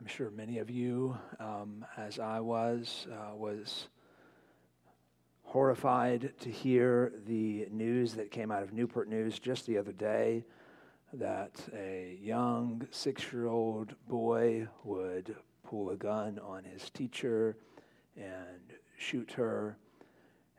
[0.00, 3.88] I'm sure many of you, um, as I was, uh, was
[5.42, 10.44] horrified to hear the news that came out of Newport News just the other day
[11.14, 15.34] that a young six year old boy would
[15.64, 17.56] pull a gun on his teacher
[18.16, 19.78] and shoot her.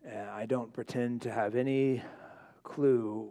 [0.03, 2.03] And I don't pretend to have any
[2.63, 3.29] clue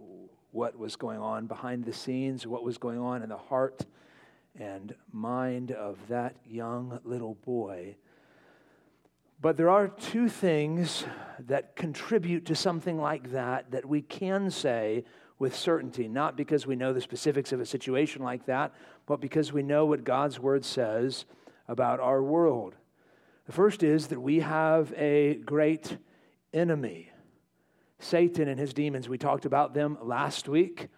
[0.52, 3.84] what was going on behind the scenes, what was going on in the heart
[4.58, 7.96] and mind of that young little boy.
[9.40, 11.04] But there are two things
[11.38, 15.04] that contribute to something like that that we can say
[15.38, 18.74] with certainty, not because we know the specifics of a situation like that,
[19.06, 21.24] but because we know what God's word says
[21.68, 22.74] about our world.
[23.46, 25.96] The first is that we have a great
[26.52, 27.12] enemy
[28.00, 29.08] Satan and his demons.
[29.08, 30.88] We talked about them last week,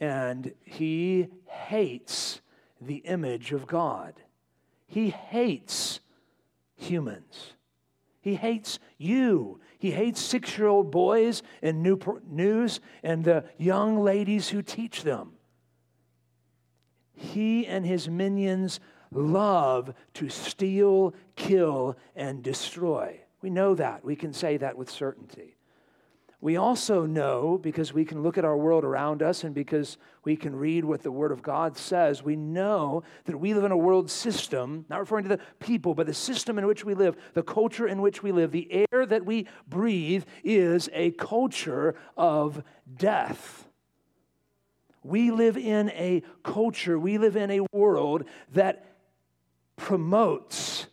[0.00, 2.40] and he hates
[2.86, 4.14] the image of God.
[4.86, 6.00] He hates
[6.74, 7.54] humans.
[8.20, 9.60] He hates you.
[9.78, 11.42] He hates six year old boys
[11.82, 15.32] Newport News and the young ladies who teach them.
[17.14, 18.80] He and his minions
[19.10, 23.20] love to steal, kill, and destroy.
[23.42, 24.04] We know that.
[24.04, 25.56] We can say that with certainty.
[26.42, 30.34] We also know, because we can look at our world around us and because we
[30.34, 33.76] can read what the Word of God says, we know that we live in a
[33.76, 37.44] world system, not referring to the people, but the system in which we live, the
[37.44, 38.50] culture in which we live.
[38.50, 43.68] The air that we breathe is a culture of death.
[45.04, 48.96] We live in a culture, we live in a world that
[49.76, 50.88] promotes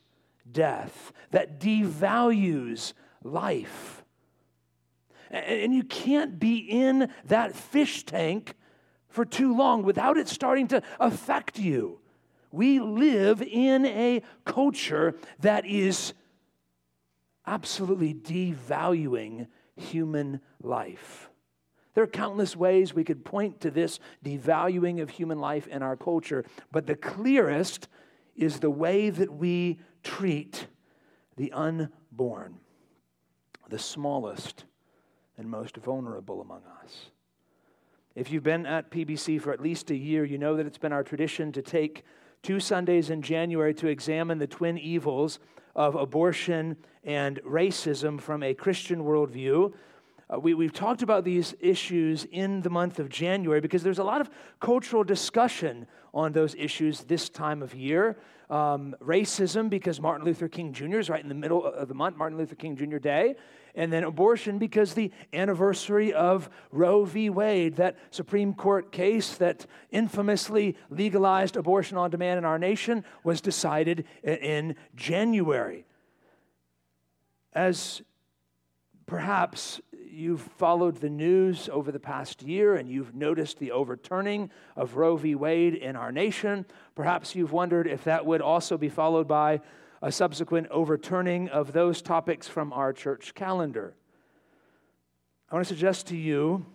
[0.52, 3.99] death, that devalues life
[5.30, 8.56] and you can't be in that fish tank
[9.08, 12.00] for too long without it starting to affect you.
[12.52, 16.14] We live in a culture that is
[17.46, 21.30] absolutely devaluing human life.
[21.94, 25.96] There are countless ways we could point to this devaluing of human life in our
[25.96, 27.88] culture, but the clearest
[28.36, 30.68] is the way that we treat
[31.36, 32.60] the unborn,
[33.70, 34.66] the smallest
[35.40, 37.12] and most vulnerable among us.
[38.14, 40.92] If you've been at PBC for at least a year, you know that it's been
[40.92, 42.04] our tradition to take
[42.44, 45.40] two Sundays in January to examine the twin evils
[45.76, 49.72] of abortion and racism from a Christian worldview.
[50.30, 54.04] Uh, we, we've talked about these issues in the month of January because there's a
[54.04, 54.30] lot of
[54.60, 58.18] cultural discussion on those issues this time of year.
[58.50, 61.00] Um, racism, because Martin Luther King Jr.
[61.00, 62.98] is right in the middle of the month, Martin Luther King Jr.
[62.98, 63.36] Day
[63.76, 67.30] and then abortion because the anniversary of Roe v.
[67.30, 73.42] Wade, that Supreme Court case that infamously legalized abortion on demand in our nation, was
[73.42, 75.86] decided in January.
[77.54, 78.02] As
[79.06, 79.82] perhaps
[80.12, 85.16] you've followed the news over the past year and you've noticed the overturning of Roe
[85.16, 85.36] v.
[85.36, 86.66] Wade in our nation,
[86.96, 89.62] perhaps you've wondered if that would also be followed by
[90.02, 93.96] a subsequent overturning of those topics from our church calendar.
[95.50, 96.66] I want to suggest to you,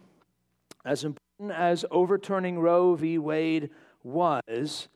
[0.85, 3.19] as important as overturning Roe v.
[3.19, 3.71] Wade
[4.03, 4.89] was,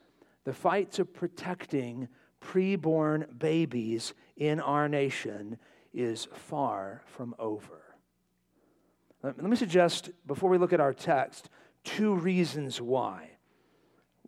[0.43, 2.07] the fight to protecting
[2.41, 5.57] preborn babies in our nation
[5.93, 7.81] is far from over.
[9.23, 11.49] Let me suggest, before we look at our text,
[11.83, 13.31] two reasons why.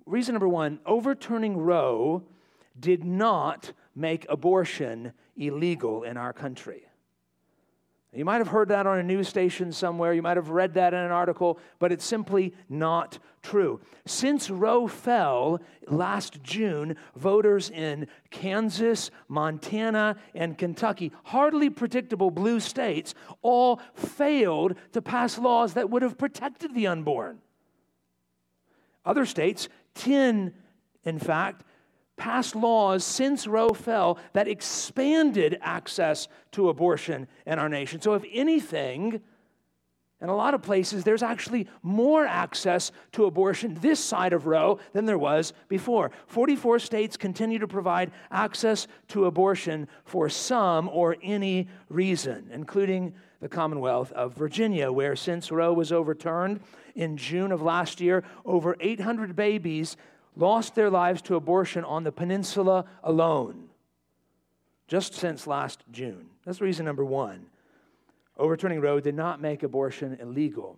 [0.06, 2.24] Reason number one overturning Roe
[2.78, 6.86] did not make abortion illegal in our country.
[8.14, 10.14] You might have heard that on a news station somewhere.
[10.14, 13.80] You might have read that in an article, but it's simply not true.
[14.06, 23.16] Since Roe fell last June, voters in Kansas, Montana, and Kentucky, hardly predictable blue states,
[23.42, 27.40] all failed to pass laws that would have protected the unborn.
[29.06, 30.54] Other states, 10
[31.04, 31.64] in fact,
[32.18, 38.02] passed laws since Roe fell that expanded access to abortion in our nation.
[38.02, 39.22] So, if anything,
[40.22, 44.80] in a lot of places, there's actually more access to abortion this side of Roe
[44.94, 46.12] than there was before.
[46.28, 53.50] 44 states continue to provide access to abortion for some or any reason, including the
[53.50, 56.60] Commonwealth of Virginia, where since Roe was overturned
[56.94, 59.98] in June of last year, over 800 babies
[60.36, 63.70] lost their lives to abortion on the peninsula alone
[64.92, 66.26] just since last June.
[66.46, 67.46] That's reason number one.
[68.38, 70.78] Overturning Roe did not make abortion illegal.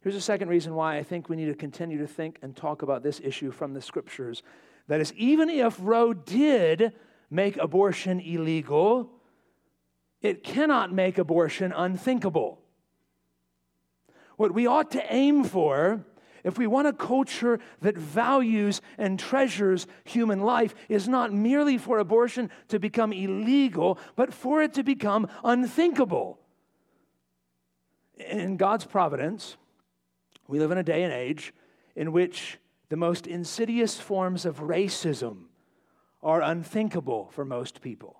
[0.00, 2.80] Here's a second reason why I think we need to continue to think and talk
[2.80, 4.42] about this issue from the scriptures.
[4.86, 6.94] That is, even if Roe did
[7.30, 9.10] make abortion illegal,
[10.22, 12.58] it cannot make abortion unthinkable.
[14.38, 16.02] What we ought to aim for,
[16.44, 21.98] if we want a culture that values and treasures human life, is not merely for
[21.98, 26.38] abortion to become illegal, but for it to become unthinkable.
[28.18, 29.56] In God's providence,
[30.46, 31.54] we live in a day and age
[31.94, 32.58] in which
[32.88, 35.44] the most insidious forms of racism
[36.22, 38.17] are unthinkable for most people.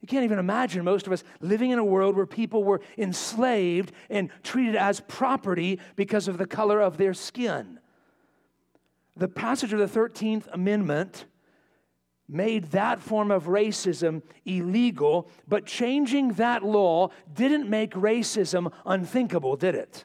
[0.00, 3.92] You can't even imagine most of us living in a world where people were enslaved
[4.08, 7.78] and treated as property because of the color of their skin.
[9.16, 11.26] The passage of the 13th Amendment
[12.26, 19.74] made that form of racism illegal, but changing that law didn't make racism unthinkable, did
[19.74, 20.04] it?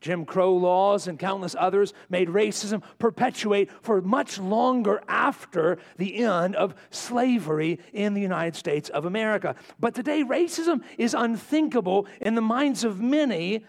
[0.00, 6.56] Jim Crow laws and countless others made racism perpetuate for much longer after the end
[6.56, 9.54] of slavery in the United States of America.
[9.78, 13.64] But today, racism is unthinkable in the minds of many.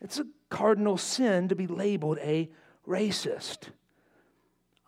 [0.00, 2.50] It's a cardinal sin to be labeled a
[2.86, 3.70] racist.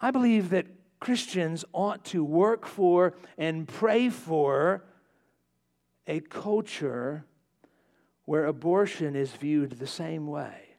[0.00, 0.66] I believe that
[1.00, 4.84] Christians ought to work for and pray for
[6.06, 7.24] a culture
[8.24, 10.76] where abortion is viewed the same way,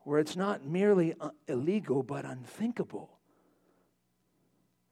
[0.00, 3.18] where it's not merely uh, illegal but unthinkable.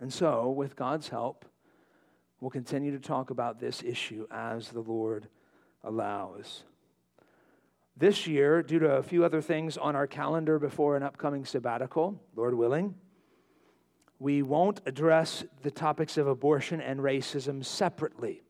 [0.01, 1.45] And so, with God's help,
[2.41, 5.29] we'll continue to talk about this issue as the Lord
[5.85, 6.65] allows.
[7.97, 12.19] This year, due to a few other things on our calendar before an upcoming sabbatical,
[12.35, 12.95] Lord willing,
[14.19, 18.43] we won't address the topics of abortion and racism separately.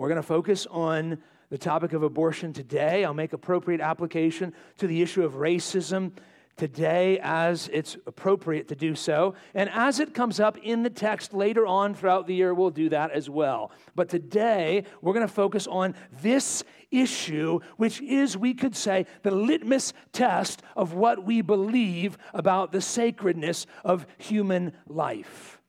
[0.00, 1.18] We're going to focus on
[1.50, 3.04] the topic of abortion today.
[3.04, 6.12] I'll make appropriate application to the issue of racism
[6.56, 9.34] today as it's appropriate to do so.
[9.52, 12.88] And as it comes up in the text later on throughout the year, we'll do
[12.88, 13.72] that as well.
[13.94, 19.30] But today, we're going to focus on this issue, which is, we could say, the
[19.30, 25.59] litmus test of what we believe about the sacredness of human life.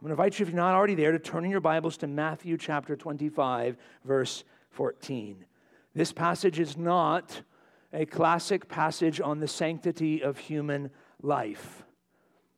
[0.00, 1.98] I'm going to invite you, if you're not already there, to turn in your Bibles
[1.98, 5.44] to Matthew chapter 25, verse 14.
[5.94, 7.42] This passage is not
[7.92, 10.88] a classic passage on the sanctity of human
[11.20, 11.84] life.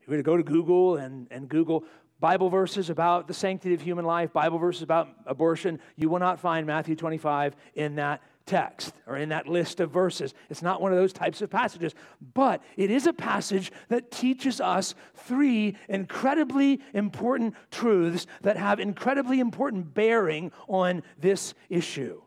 [0.01, 1.83] If you were to go to Google and, and Google
[2.21, 6.39] Bible verses about the sanctity of human life, Bible verses about abortion, you will not
[6.39, 10.35] find Matthew 25 in that text or in that list of verses.
[10.51, 11.95] It's not one of those types of passages,
[12.35, 19.41] but it is a passage that teaches us three incredibly important truths that have incredibly
[19.41, 22.21] important bearing on this issue.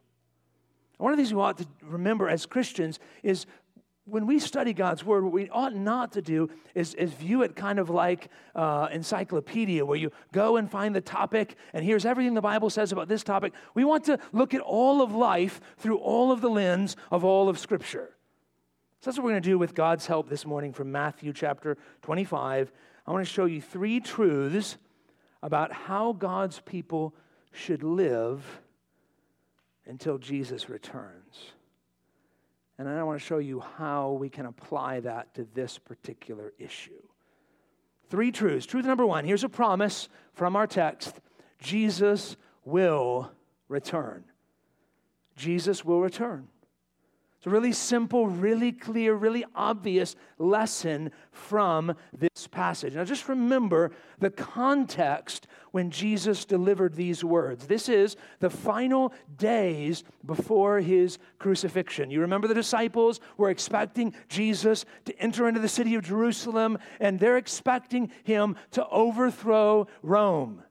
[0.98, 3.46] One of the things we ought to remember as Christians is
[4.06, 7.56] when we study God's Word, what we ought not to do is, is view it
[7.56, 12.36] kind of like uh, encyclopedia, where you go and find the topic, and here's everything
[12.36, 13.54] the Bible says about this topic.
[13.74, 17.50] We want to look at all of life through all of the lens of all
[17.50, 18.12] of Scripture.
[19.02, 21.78] So that's what we're going to do with God's help this morning from Matthew chapter
[22.04, 22.72] 25.
[23.08, 24.78] I want to show you three truths
[25.42, 27.16] about how God's people
[27.52, 28.62] should live
[29.88, 31.25] until Jesus returns.
[32.78, 37.02] And I want to show you how we can apply that to this particular issue.
[38.10, 38.66] Three truths.
[38.66, 41.20] Truth number one here's a promise from our text
[41.60, 43.32] Jesus will
[43.68, 44.26] return.
[45.36, 46.48] Jesus will return.
[47.46, 52.96] It's a really simple, really clear, really obvious lesson from this passage.
[52.96, 57.68] Now, just remember the context when Jesus delivered these words.
[57.68, 62.10] This is the final days before his crucifixion.
[62.10, 67.20] You remember the disciples were expecting Jesus to enter into the city of Jerusalem, and
[67.20, 70.64] they're expecting him to overthrow Rome.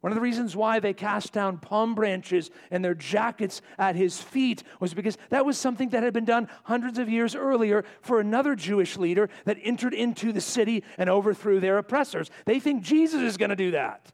[0.00, 4.20] One of the reasons why they cast down palm branches and their jackets at his
[4.20, 8.18] feet was because that was something that had been done hundreds of years earlier for
[8.18, 12.30] another Jewish leader that entered into the city and overthrew their oppressors.
[12.46, 14.10] They think Jesus is going to do that.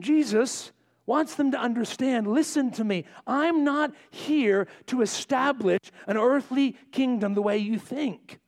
[0.00, 0.72] Jesus
[1.06, 7.34] wants them to understand listen to me, I'm not here to establish an earthly kingdom
[7.34, 8.40] the way you think.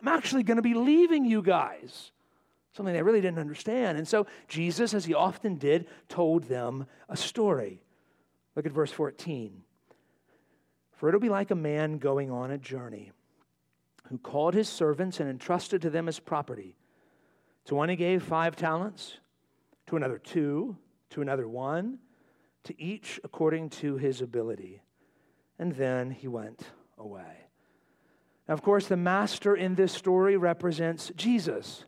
[0.00, 2.10] I'm actually going to be leaving you guys
[2.76, 3.96] something they really didn't understand.
[3.96, 7.80] And so Jesus, as he often did, told them a story.
[8.54, 9.62] Look at verse 14.
[10.92, 13.12] For it'll be like a man going on a journey
[14.08, 16.76] who called his servants and entrusted to them his property.
[17.66, 19.18] To one he gave five talents,
[19.86, 20.76] to another two,
[21.10, 21.98] to another one,
[22.64, 24.82] to each according to his ability.
[25.58, 27.48] and then he went away.
[28.48, 31.84] Now, of course, the master in this story represents Jesus.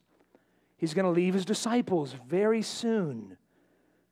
[0.78, 3.36] He's going to leave his disciples very soon.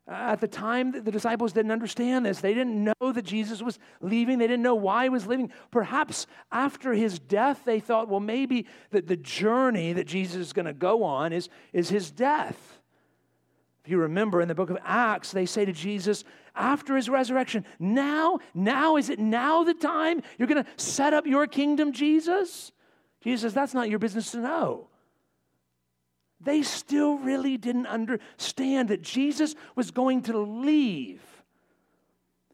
[0.09, 2.41] At the time, the disciples didn't understand this.
[2.41, 4.39] They didn't know that Jesus was leaving.
[4.39, 5.51] They didn't know why he was leaving.
[5.73, 10.67] Perhaps after his death, they thought, well, maybe that the journey that Jesus is going
[10.67, 12.81] to go on is, is his death.
[13.85, 17.65] If you remember in the book of Acts, they say to Jesus after his resurrection,
[17.79, 22.73] now, now, is it now the time you're going to set up your kingdom, Jesus?
[23.21, 24.89] Jesus says, that's not your business to know.
[26.47, 31.21] They still really didn't understand that Jesus was going to leave.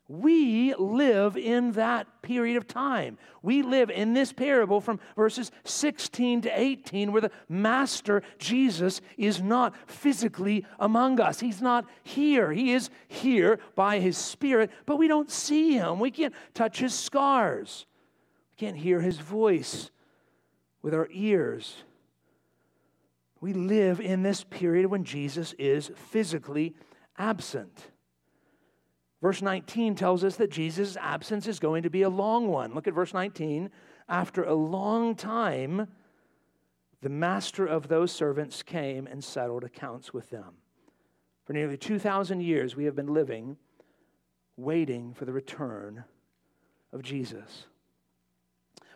[0.08, 3.18] We live in that period of time.
[3.42, 9.42] We live in this parable from verses 16 to 18, where the Master Jesus is
[9.42, 11.40] not physically among us.
[11.40, 12.50] He's not here.
[12.50, 16.00] He is here by His Spirit, but we don't see Him.
[16.00, 17.84] We can't touch His scars.
[18.52, 19.90] We can't hear His voice
[20.80, 21.84] with our ears.
[23.42, 26.76] We live in this period when Jesus is physically
[27.18, 27.90] absent.
[29.20, 32.72] Verse 19 tells us that Jesus' absence is going to be a long one.
[32.72, 33.68] Look at verse 19.
[34.08, 35.88] After a long time,
[37.00, 40.54] the master of those servants came and settled accounts with them.
[41.44, 43.56] For nearly 2,000 years, we have been living
[44.56, 46.04] waiting for the return
[46.92, 47.66] of Jesus.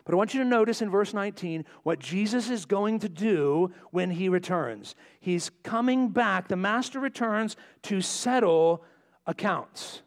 [0.07, 3.73] But I want you to notice in verse 19 what Jesus is going to do
[3.91, 4.95] when he returns.
[5.19, 6.47] He's coming back.
[6.47, 8.85] The master returns to settle
[9.25, 10.01] accounts.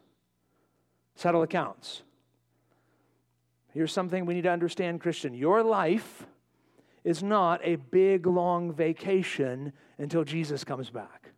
[1.13, 2.01] Settle accounts.
[3.75, 5.35] Here's something we need to understand, Christian.
[5.35, 6.25] Your life
[7.03, 11.29] is not a big, long vacation until Jesus comes back.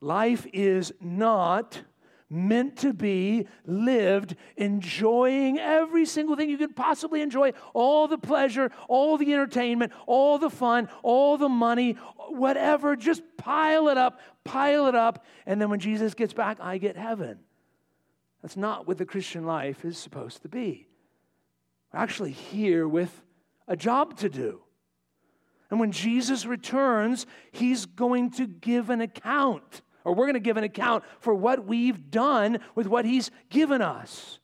[0.00, 1.82] Life is not
[2.30, 8.70] meant to be lived enjoying every single thing you could possibly enjoy all the pleasure,
[8.86, 11.92] all the entertainment, all the fun, all the money,
[12.28, 12.96] whatever.
[12.96, 15.24] Just pile it up, pile it up.
[15.46, 17.38] And then when Jesus gets back, I get heaven.
[18.42, 20.86] That's not what the Christian life is supposed to be.
[21.92, 23.22] We're actually here with
[23.66, 24.60] a job to do.
[25.70, 30.56] And when Jesus returns, he's going to give an account or we're going to give
[30.56, 34.38] an account for what we've done with what He's given us.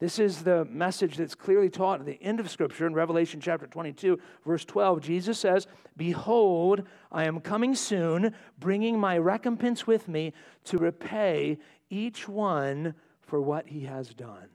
[0.00, 3.66] This is the message that's clearly taught at the end of Scripture in Revelation chapter
[3.66, 5.00] 22, verse 12.
[5.00, 10.34] Jesus says, Behold, I am coming soon, bringing my recompense with me
[10.64, 11.56] to repay
[11.88, 14.48] each one for what he has done.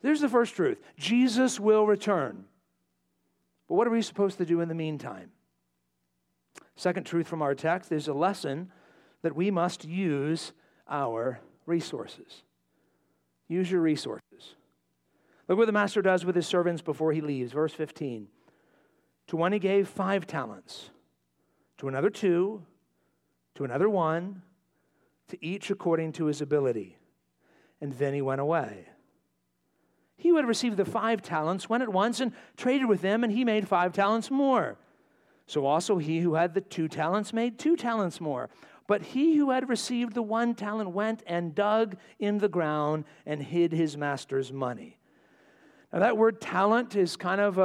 [0.00, 2.44] There's the first truth Jesus will return.
[3.68, 5.32] But what are we supposed to do in the meantime?
[6.76, 8.70] Second truth from our text is a lesson
[9.22, 10.52] that we must use
[10.88, 12.42] our resources.
[13.48, 14.56] Use your resources.
[15.48, 17.52] Look what the master does with his servants before he leaves.
[17.52, 18.28] Verse 15.
[19.28, 20.90] To one he gave five talents,
[21.78, 22.62] to another two,
[23.54, 24.42] to another one,
[25.28, 26.98] to each according to his ability.
[27.80, 28.88] And then he went away.
[30.16, 33.32] He who had received the five talents went at once and traded with them, and
[33.32, 34.76] he made five talents more.
[35.46, 38.48] So also he who had the two talents made two talents more.
[38.86, 43.42] But he who had received the one talent went and dug in the ground and
[43.42, 44.98] hid his master's money.
[45.94, 47.62] Now, that word talent is kind of a,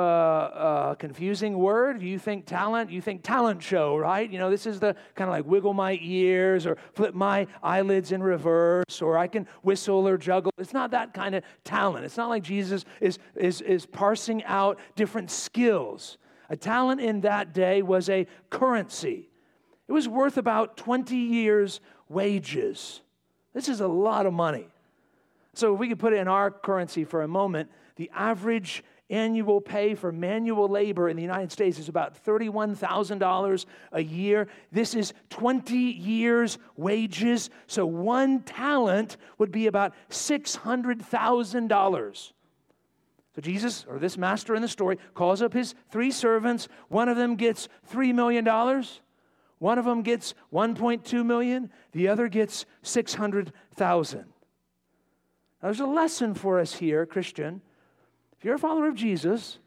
[0.91, 2.03] a, confusing word.
[2.03, 4.29] You think talent, you think talent show, right?
[4.29, 8.11] You know, this is the kind of like wiggle my ears or flip my eyelids
[8.11, 10.51] in reverse or I can whistle or juggle.
[10.59, 12.05] It's not that kind of talent.
[12.05, 16.19] It's not like Jesus is, is, is parsing out different skills.
[16.49, 19.29] A talent in that day was a currency,
[19.87, 23.01] it was worth about 20 years' wages.
[23.53, 24.67] This is a lot of money.
[25.53, 29.59] So, if we could put it in our currency for a moment, the average annual
[29.59, 34.47] pay for manual labor in the United States is about $31,000 a year.
[34.71, 37.49] This is 20 years' wages.
[37.67, 42.31] So one talent would be about $600,000.
[43.39, 46.67] So Jesus, or this master in the story, calls up his three servants.
[46.89, 48.43] One of them gets $3 million.
[49.59, 51.71] One of them gets 1.2 million.
[51.93, 54.19] The other gets 600,000.
[54.19, 54.25] Now,
[55.61, 57.61] there's a lesson for us here, Christian.
[58.37, 59.59] If you're a follower of Jesus,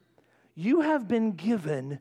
[0.54, 1.98] you have been given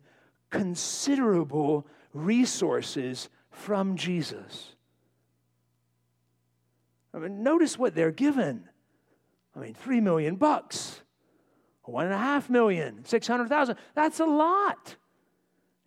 [0.49, 4.75] considerable resources from Jesus.
[7.13, 8.67] I mean, notice what they're given.
[9.55, 11.00] I mean, three million bucks.
[11.83, 13.75] One and a half million, 600,000.
[13.95, 14.95] That's a lot.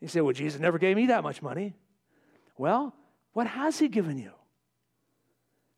[0.00, 1.74] You say, well, Jesus never gave me that much money.
[2.58, 2.94] Well,
[3.32, 4.32] what has he given you?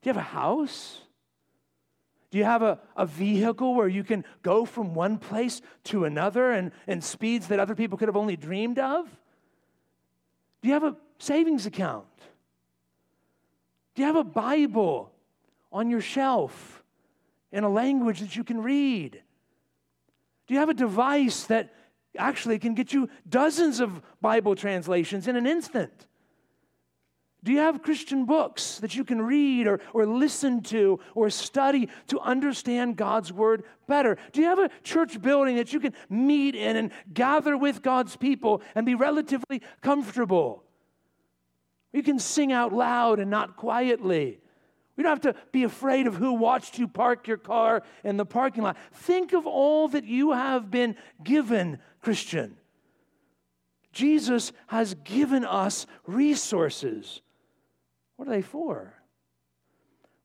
[0.03, 1.01] Do you have a house?
[2.31, 6.51] Do you have a, a vehicle where you can go from one place to another
[6.51, 9.07] and, and speeds that other people could have only dreamed of?
[10.63, 12.07] Do you have a savings account?
[13.95, 15.13] Do you have a Bible
[15.73, 16.83] on your shelf
[17.53, 19.23] in a language that you can read?
[20.47, 21.75] Do you have a device that
[22.17, 26.07] actually can get you dozens of Bible translations in an instant?
[27.47, 31.89] Do you have Christian books that you can read or, or listen to or study
[32.09, 34.19] to understand God's Word better?
[34.33, 38.17] Do you have a church building that you can meet in and gather with God's
[38.17, 40.65] people and be relatively comfortable?
[41.93, 44.41] You can sing out loud and not quietly.
[44.97, 48.25] We don't have to be afraid of who watched you park your car in the
[48.25, 48.77] parking lot.
[48.93, 52.57] Think of all that you have been given, Christian.
[53.93, 57.21] Jesus has given us resources.
[58.17, 58.95] What are they for?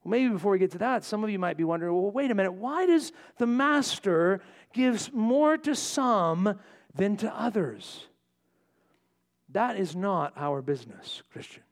[0.03, 2.31] Well, maybe before we get to that, some of you might be wondering well, wait
[2.31, 4.41] a minute, why does the master
[4.73, 6.57] gives more to some
[6.95, 8.07] than to others?
[9.49, 11.63] That is not our business, Christian.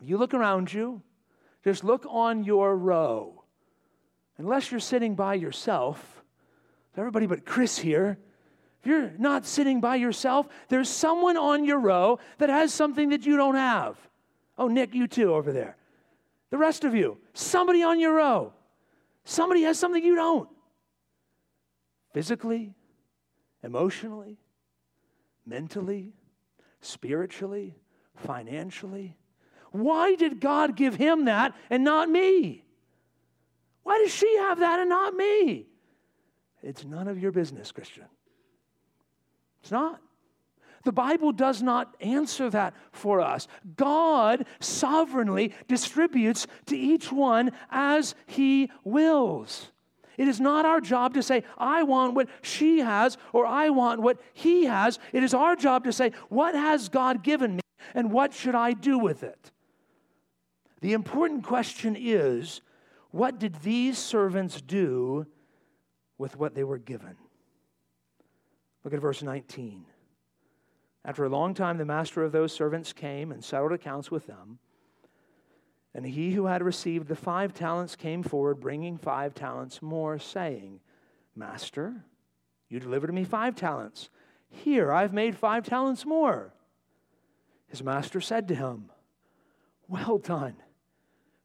[0.00, 1.00] You look around you,
[1.64, 3.42] just look on your row.
[4.36, 6.22] Unless you're sitting by yourself,
[6.96, 8.18] everybody but Chris here,
[8.80, 13.24] if you're not sitting by yourself, there's someone on your row that has something that
[13.24, 13.96] you don't have.
[14.58, 15.76] Oh, Nick, you too over there.
[16.50, 18.52] The rest of you, somebody on your row.
[19.24, 20.48] Somebody has something you don't.
[22.12, 22.74] Physically,
[23.62, 24.38] emotionally,
[25.46, 26.12] mentally,
[26.80, 27.74] spiritually,
[28.14, 29.16] financially.
[29.74, 32.62] Why did God give him that and not me?
[33.82, 35.66] Why does she have that and not me?
[36.62, 38.04] It's none of your business, Christian.
[39.62, 40.00] It's not.
[40.84, 43.48] The Bible does not answer that for us.
[43.74, 49.72] God sovereignly distributes to each one as he wills.
[50.16, 54.02] It is not our job to say, I want what she has or I want
[54.02, 55.00] what he has.
[55.12, 58.72] It is our job to say, What has God given me and what should I
[58.72, 59.50] do with it?
[60.84, 62.60] The important question is,
[63.10, 65.24] What did these servants do
[66.18, 67.16] with what they were given?
[68.84, 69.86] Look at verse 19.
[71.02, 74.58] After a long time, the master of those servants came and settled accounts with them.
[75.94, 80.80] And he who had received the five talents came forward, bringing five talents more, saying,
[81.34, 82.04] Master,
[82.68, 84.10] you delivered to me five talents.
[84.50, 86.52] Here, I've made five talents more.
[87.68, 88.90] His master said to him,
[89.88, 90.56] Well done,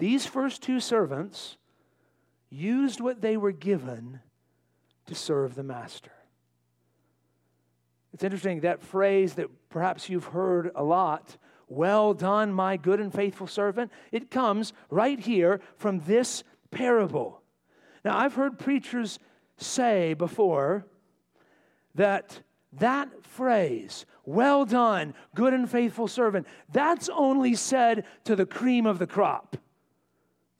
[0.00, 1.58] These first two servants
[2.48, 4.20] used what they were given
[5.04, 6.12] to serve the master.
[8.14, 11.36] It's interesting that phrase that perhaps you've heard a lot
[11.68, 13.92] well done, my good and faithful servant.
[14.10, 17.42] It comes right here from this parable.
[18.02, 19.18] Now, I've heard preachers
[19.58, 20.86] say before
[21.94, 22.40] that
[22.72, 28.98] that phrase, well done, good and faithful servant, that's only said to the cream of
[28.98, 29.58] the crop,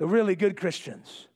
[0.01, 1.29] the really good Christians.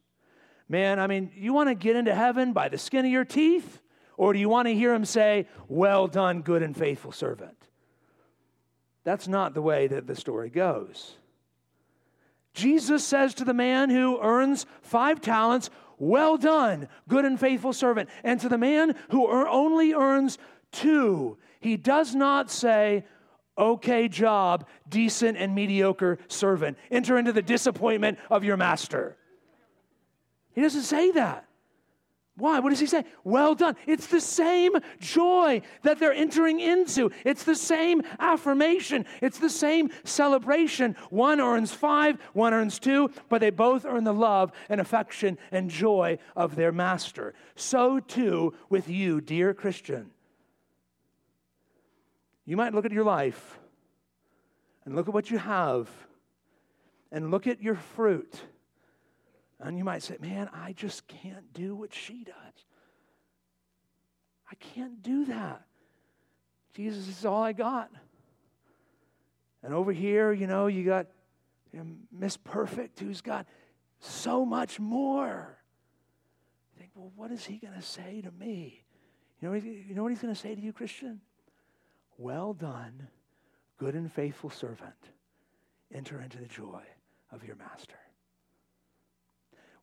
[0.70, 3.82] Man, I mean, you want to get into heaven by the skin of your teeth?
[4.16, 7.58] Or do you want to hear him say, Well done, good and faithful servant?
[9.04, 11.18] That's not the way that the story goes.
[12.54, 18.08] Jesus says to the man who earns five talents, Well done, good and faithful servant.
[18.22, 20.38] And to the man who only earns
[20.72, 23.04] two, he does not say,
[23.56, 26.76] Okay job, decent and mediocre servant.
[26.90, 29.16] Enter into the disappointment of your master.
[30.54, 31.46] He doesn't say that.
[32.36, 32.58] Why?
[32.58, 33.04] What does he say?
[33.22, 33.76] Well done.
[33.86, 37.12] It's the same joy that they're entering into.
[37.24, 39.06] It's the same affirmation.
[39.22, 40.96] It's the same celebration.
[41.10, 45.70] One earns five, one earns two, but they both earn the love and affection and
[45.70, 47.34] joy of their master.
[47.54, 50.10] So too with you, dear Christian.
[52.46, 53.58] You might look at your life
[54.84, 55.88] and look at what you have
[57.10, 58.40] and look at your fruit
[59.60, 62.66] and you might say, man, I just can't do what she does.
[64.50, 65.64] I can't do that.
[66.74, 67.90] Jesus is all I got.
[69.62, 71.06] And over here, you know, you got
[72.12, 73.46] Miss Perfect who's got
[74.00, 75.58] so much more.
[76.78, 78.82] Think, well, what is he going to say to me?
[79.40, 81.20] You know, you know what he's going to say to you, Christian?
[82.18, 83.08] Well done,
[83.78, 84.94] good and faithful servant.
[85.92, 86.82] Enter into the joy
[87.30, 87.96] of your master.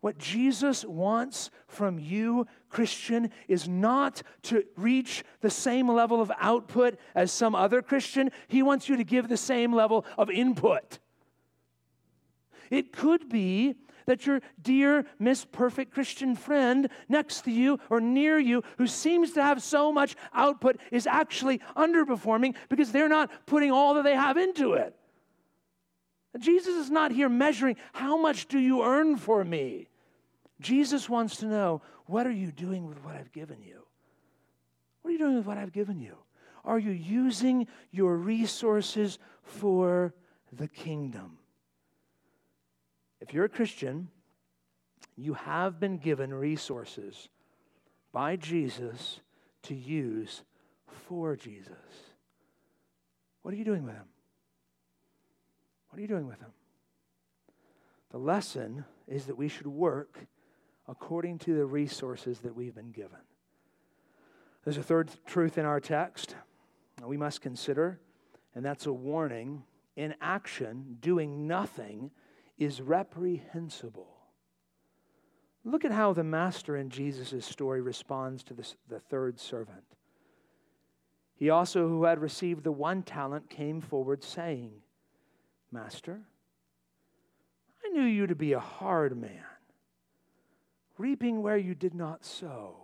[0.02, 6.98] What Jesus wants from you, Christian, is not to reach the same level of output
[7.14, 8.32] as some other Christian.
[8.48, 10.98] He wants you to give the same level of input.
[12.72, 18.40] It could be that your dear, Miss Perfect Christian friend next to you or near
[18.40, 23.72] you, who seems to have so much output, is actually underperforming because they're not putting
[23.72, 24.96] all that they have into it.
[26.40, 29.90] Jesus is not here measuring how much do you earn for me.
[30.62, 33.86] Jesus wants to know what are you doing with what I've given you?
[35.02, 36.16] What are you doing with what I've given you?
[36.64, 40.14] Are you using your resources for
[40.54, 41.40] the kingdom?
[43.22, 44.10] If you're a Christian,
[45.16, 47.30] you have been given resources
[48.12, 49.22] by Jesus
[49.64, 50.44] to use
[50.88, 51.76] for Jesus.
[53.44, 54.08] What are you doing with them?
[55.90, 56.52] What are you doing with them?
[58.12, 60.18] The lesson is that we should work
[60.88, 63.20] according to the resources that we've been given.
[64.64, 66.36] There's a third truth in our text
[66.98, 68.00] that we must consider,
[68.56, 69.64] and that's a warning.
[69.96, 72.12] In action, doing nothing
[72.62, 74.08] is reprehensible.
[75.64, 79.84] Look at how the master in Jesus' story responds to this, the third servant.
[81.36, 84.74] He also, who had received the one talent, came forward, saying,
[85.72, 86.22] Master,
[87.84, 89.44] I knew you to be a hard man
[91.00, 92.76] reaping where you did not sow,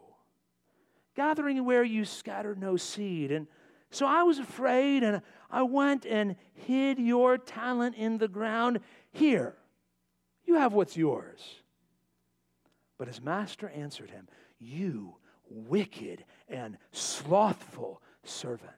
[1.15, 3.31] gathering where you scattered no seed.
[3.31, 3.45] And
[3.91, 8.79] so I was afraid, and I went and hid your talent in the ground.
[9.11, 9.55] Here,
[10.47, 11.41] you have what's yours.
[12.97, 14.27] But his master answered him,
[14.59, 15.15] You
[15.49, 18.71] wicked and slothful servant.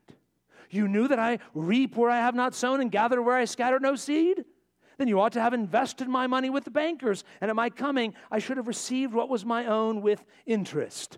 [0.68, 3.80] You knew that I reap where I have not sown and gather where I scatter
[3.80, 4.44] no seed?
[5.00, 8.12] then you ought to have invested my money with the bankers, and at my coming,
[8.30, 11.16] I should have received what was my own with interest.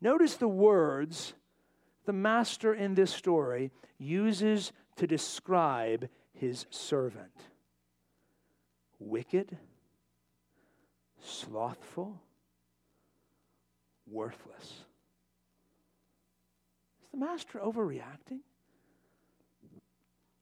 [0.00, 1.34] Notice the words
[2.06, 7.30] the master in this story uses to describe his servant
[9.00, 9.56] wicked,
[11.22, 12.20] slothful,
[14.06, 14.84] worthless.
[17.02, 18.40] Is the master overreacting?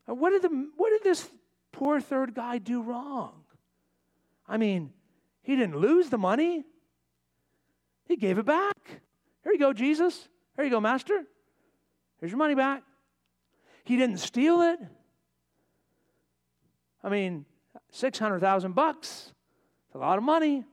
[0.07, 1.29] What did, the, what did this
[1.73, 3.45] poor third guy do wrong?
[4.49, 4.93] I mean,
[5.43, 6.65] he didn't lose the money,
[8.07, 8.75] he gave it back.
[9.45, 10.29] Here you go, Jesus.
[10.57, 11.25] Here you go, Master.
[12.19, 12.83] Here's your money back.
[13.85, 14.79] He didn't steal it.
[17.05, 17.45] I mean,
[17.91, 19.33] 600,000 bucks.
[19.87, 20.65] It's a lot of money.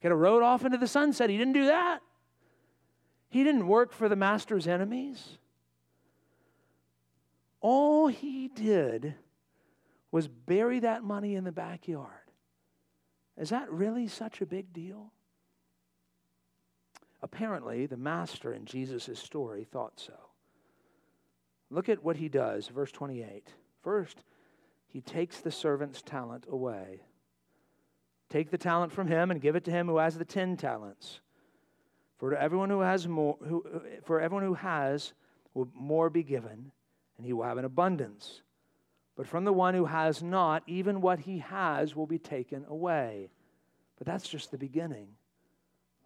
[0.00, 1.30] Could have rode off into the sunset.
[1.30, 2.00] He didn't do that.
[3.28, 5.38] He didn't work for the master's enemies.
[7.60, 9.14] All he did
[10.10, 12.08] was bury that money in the backyard.
[13.36, 15.12] Is that really such a big deal?
[17.20, 20.14] Apparently, the master in Jesus' story thought so.
[21.70, 23.48] Look at what he does, verse 28.
[23.82, 24.22] First,
[24.88, 27.02] he takes the servant's talent away.
[28.30, 31.20] Take the talent from him and give it to him who has the ten talents.
[32.18, 33.64] For to everyone who has more, who,
[34.02, 35.12] for everyone who has,
[35.54, 36.72] will more be given,
[37.16, 38.42] and he will have an abundance.
[39.16, 43.30] But from the one who has not, even what he has will be taken away.
[43.98, 45.08] But that's just the beginning.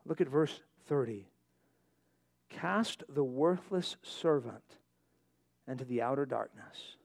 [0.06, 1.28] Look at verse 30.
[2.48, 4.78] Cast the worthless servant
[5.68, 6.96] into the outer darkness.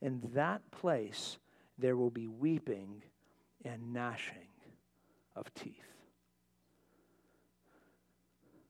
[0.00, 1.38] In that place
[1.78, 3.02] there will be weeping
[3.64, 4.48] and gnashing
[5.34, 5.74] of teeth.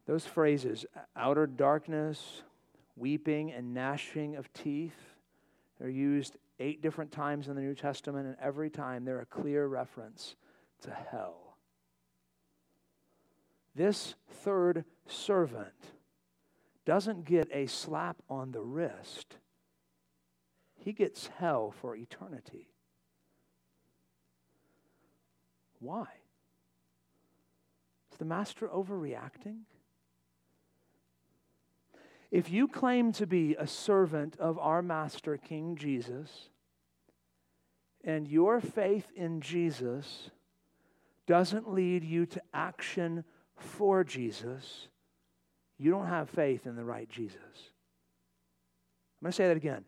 [0.07, 0.87] Those phrases,
[1.17, 2.43] outer darkness,
[2.97, 5.15] weeping, and gnashing of teeth,
[5.81, 9.67] are used eight different times in the New Testament, and every time they're a clear
[9.67, 10.37] reference
[10.83, 11.57] to hell.
[13.75, 15.75] This third servant
[16.87, 19.37] doesn't get a slap on the wrist,
[20.87, 22.68] he gets hell for eternity.
[25.81, 26.07] Why?
[28.12, 29.62] Is the master overreacting?
[32.31, 36.51] If you claim to be a servant of our Master, King Jesus,
[38.05, 40.31] and your faith in Jesus
[41.27, 43.25] doesn't lead you to action
[43.57, 44.87] for Jesus,
[45.79, 47.40] you don't have faith in the right Jesus.
[49.20, 49.85] I'm going to say that again.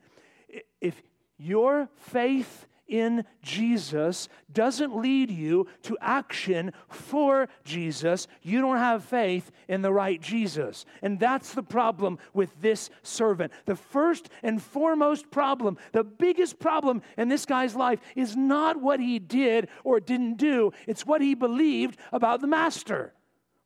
[0.80, 1.02] If
[1.38, 9.50] your faith in Jesus doesn't lead you to action for Jesus, you don't have faith
[9.68, 10.86] in the right Jesus.
[11.02, 13.52] And that's the problem with this servant.
[13.66, 19.00] The first and foremost problem, the biggest problem in this guy's life is not what
[19.00, 23.12] he did or didn't do, it's what he believed about the master.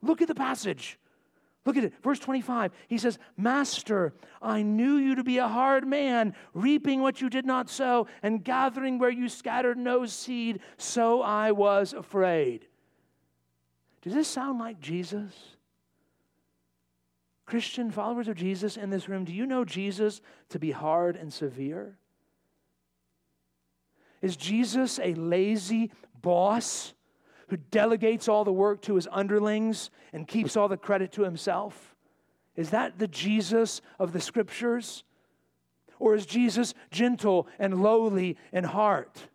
[0.03, 0.98] Look at the passage.
[1.64, 2.72] Look at it, verse 25.
[2.88, 7.46] He says, Master, I knew you to be a hard man, reaping what you did
[7.46, 12.66] not sow, and gathering where you scattered no seed, so I was afraid.
[14.03, 15.33] Does this sound like Jesus?
[17.46, 21.33] Christian followers of Jesus in this room, do you know Jesus to be hard and
[21.33, 21.96] severe?
[24.20, 26.94] Is Jesus a lazy boss?
[27.53, 31.95] Who delegates all the work to his underlings and keeps all the credit to himself?
[32.57, 35.05] Is that the Jesus of the scriptures?
[35.99, 39.29] Or is Jesus gentle and lowly in heart?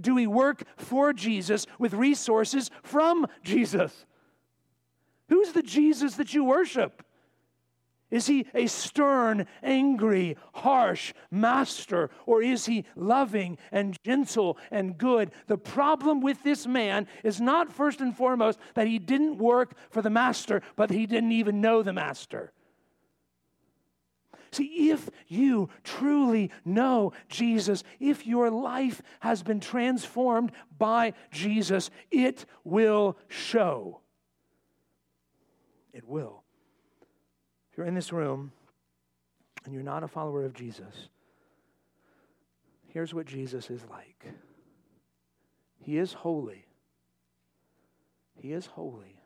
[0.00, 4.06] Do we work for Jesus with resources from Jesus?
[5.28, 7.04] Who's the Jesus that you worship?
[8.10, 15.32] Is he a stern, angry, harsh master, or is he loving and gentle and good?
[15.48, 20.02] The problem with this man is not first and foremost that he didn't work for
[20.02, 22.52] the master, but he didn't even know the master.
[24.52, 32.46] See, if you truly know Jesus, if your life has been transformed by Jesus, it
[32.62, 34.00] will show.
[35.92, 36.45] It will.
[37.76, 38.52] You're in this room
[39.64, 41.08] and you're not a follower of Jesus,
[42.86, 44.26] here's what Jesus is like
[45.78, 46.66] He is holy.
[48.34, 49.20] He is holy.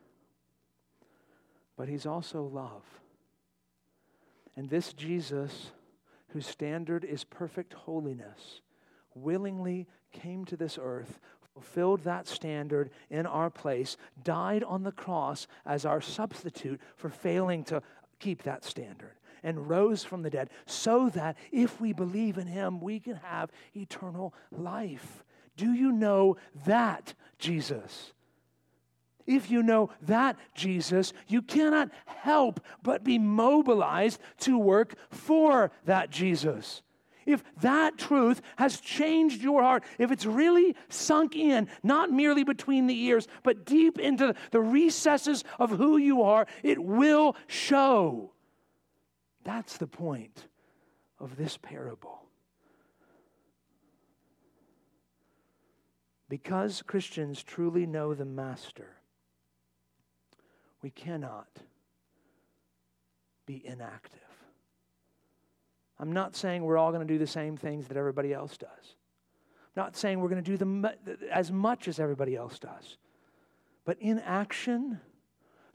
[1.77, 2.85] But He's also love.
[4.57, 5.73] And this Jesus,
[6.29, 8.61] whose standard is perfect holiness,
[9.15, 11.19] willingly came to this earth,
[11.53, 17.65] fulfilled that standard in our place, died on the cross as our substitute for failing
[17.65, 17.83] to
[18.21, 22.81] keep that standard and rose from the dead so that if we believe in him,
[22.81, 25.25] we can have eternal life.
[25.57, 28.13] Do you know that Jesus?
[29.27, 36.11] If you know that Jesus, you cannot help but be mobilized to work for that
[36.11, 36.83] Jesus.
[37.27, 42.87] If that truth has changed your heart, if it's really sunk in, not merely between
[42.87, 48.33] the ears, but deep into the recesses of who you are, it will show.
[49.45, 50.47] That's the point
[51.19, 52.27] of this parable.
[56.29, 58.97] Because Christians truly know the Master,
[60.81, 61.49] we cannot
[63.47, 64.30] be inactive.
[66.01, 68.69] I'm not saying we're all going to do the same things that everybody else does.
[69.77, 70.87] I'm not saying we're going to do them
[71.31, 72.97] as much as everybody else does.
[73.85, 74.99] But in action,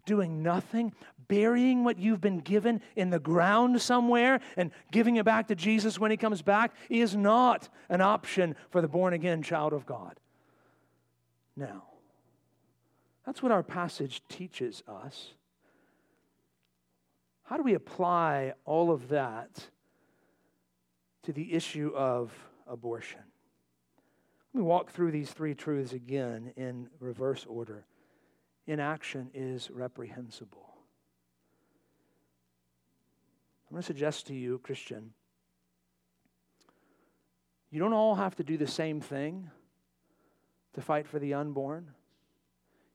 [0.06, 0.94] doing nothing,
[1.28, 6.00] burying what you've been given in the ground somewhere and giving it back to Jesus
[6.00, 10.20] when he comes back is not an option for the born again child of God.
[11.56, 11.84] Now,
[13.28, 15.34] that's what our passage teaches us.
[17.44, 19.68] How do we apply all of that
[21.26, 22.32] to the issue of
[22.68, 23.22] abortion.
[24.54, 27.86] Let me walk through these three truths again in reverse order.
[28.68, 30.76] Inaction is reprehensible.
[33.68, 35.12] I'm going to suggest to you, Christian,
[37.72, 39.50] you don't all have to do the same thing
[40.76, 41.92] to fight for the unborn.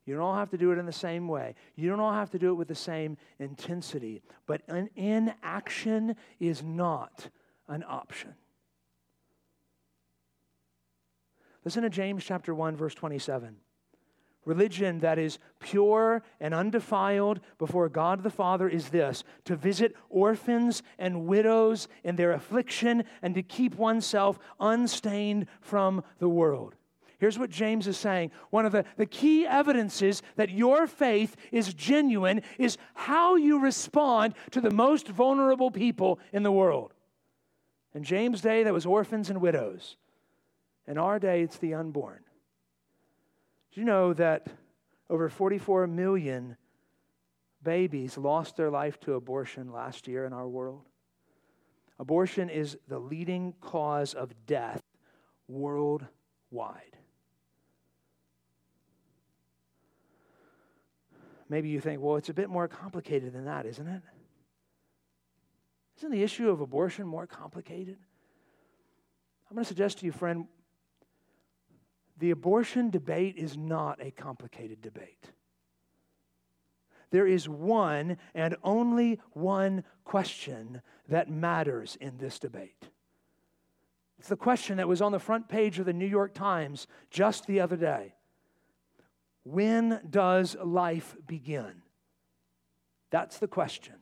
[0.07, 1.57] You don't all have to do it in the same way.
[1.75, 4.23] You don't all have to do it with the same intensity.
[4.47, 4.63] But
[4.97, 7.29] inaction is not
[7.71, 8.35] an option.
[11.65, 13.57] Listen to James chapter 1 verse 27.
[14.47, 20.83] Religion that is pure and undefiled before God the Father is this to visit orphans
[20.99, 26.75] and widows in their affliction and to keep oneself unstained from the world.
[27.19, 28.31] Here's what James is saying.
[28.49, 34.33] One of the, the key evidences that your faith is genuine is how you respond
[34.53, 36.95] to the most vulnerable people in the world.
[37.95, 39.97] In James' day, that was orphans and widows.
[40.87, 42.21] In our day, it's the unborn.
[43.73, 44.49] Do you know that
[45.09, 46.57] over 44 million
[47.63, 50.83] babies lost their life to abortion last year in our world?
[51.99, 54.83] Abortion is the leading cause of death
[55.49, 56.97] worldwide.
[61.49, 64.03] Maybe you think, well, it's a bit more complicated than that, isn't it?
[66.01, 67.99] Isn't the issue of abortion more complicated?
[69.51, 70.47] I'm going to suggest to you, friend,
[72.17, 75.31] the abortion debate is not a complicated debate.
[77.11, 82.89] There is one and only one question that matters in this debate.
[84.19, 87.47] It's the question that was on the front page of the New York Times just
[87.47, 88.15] the other day.
[89.45, 91.83] When does life begin?
[93.11, 94.00] That's the question.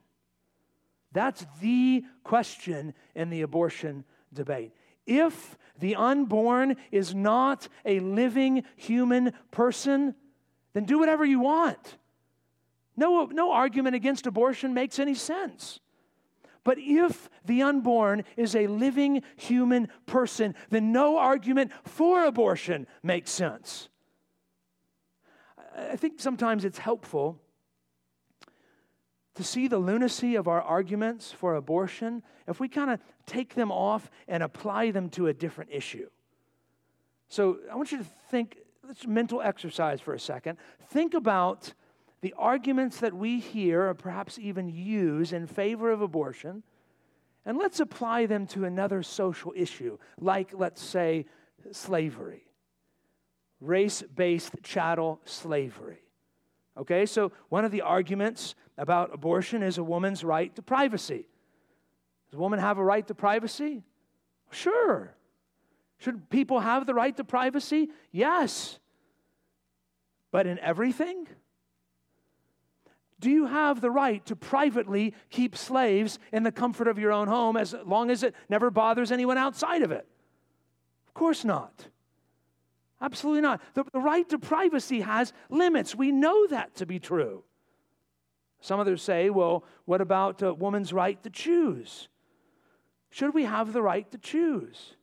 [1.12, 4.72] That's the question in the abortion debate.
[5.06, 10.14] If the unborn is not a living human person,
[10.74, 11.96] then do whatever you want.
[12.96, 15.80] No, no argument against abortion makes any sense.
[16.64, 23.30] But if the unborn is a living human person, then no argument for abortion makes
[23.30, 23.88] sense.
[25.74, 27.40] I think sometimes it's helpful
[29.38, 33.70] to see the lunacy of our arguments for abortion if we kind of take them
[33.70, 36.09] off and apply them to a different issue.
[37.29, 40.59] So I want you to think, let's mental exercise for a second.
[40.88, 41.72] Think about
[42.20, 46.64] the arguments that we hear or perhaps even use in favor of abortion,
[47.46, 51.27] and let's apply them to another social issue, like, let's say,
[51.70, 52.42] slavery,
[53.61, 56.07] race based chattel slavery.
[56.78, 61.26] Okay, so one of the arguments about abortion is a woman's right to privacy.
[62.30, 63.82] Does a woman have a right to privacy?
[64.50, 65.14] Sure.
[65.98, 67.90] Should people have the right to privacy?
[68.12, 68.78] Yes.
[70.30, 71.26] But in everything?
[73.18, 77.26] Do you have the right to privately keep slaves in the comfort of your own
[77.26, 80.06] home as long as it never bothers anyone outside of it?
[81.08, 81.88] Of course not.
[83.00, 83.61] Absolutely not.
[83.74, 85.94] The, the right to privacy has limits.
[85.94, 87.44] We know that to be true.
[88.61, 92.08] Some others say, well, what about a woman's right to choose?
[93.11, 94.96] Should we have the right to choose?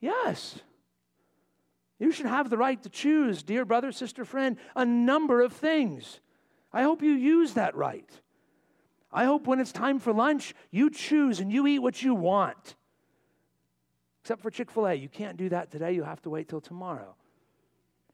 [0.00, 0.58] Yes.
[1.98, 6.20] You should have the right to choose, dear brother, sister, friend, a number of things.
[6.72, 8.10] I hope you use that right.
[9.12, 12.74] I hope when it's time for lunch, you choose and you eat what you want.
[14.26, 14.94] Except for Chick fil A.
[14.94, 15.92] You can't do that today.
[15.92, 17.14] You have to wait till tomorrow.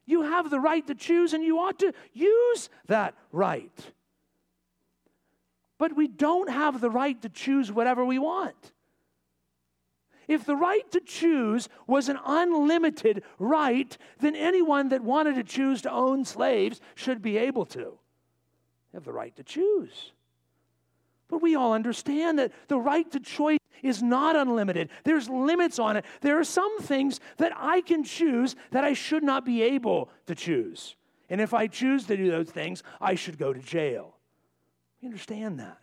[0.05, 3.73] You have the right to choose and you ought to use that right.
[5.79, 8.73] But we don't have the right to choose whatever we want.
[10.29, 15.81] If the right to choose was an unlimited right, then anyone that wanted to choose
[15.81, 17.99] to own slaves should be able to.
[18.93, 20.13] They have the right to choose.
[21.33, 24.91] But we all understand that the right to choice is not unlimited.
[25.03, 26.05] There's limits on it.
[26.21, 30.35] There are some things that I can choose that I should not be able to
[30.35, 30.95] choose.
[31.31, 34.15] And if I choose to do those things, I should go to jail.
[35.01, 35.79] We understand that.